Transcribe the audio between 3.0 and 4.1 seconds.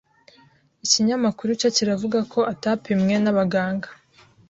n’abaganga,